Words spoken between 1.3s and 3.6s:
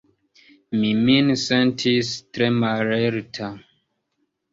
sentis tre mallerta.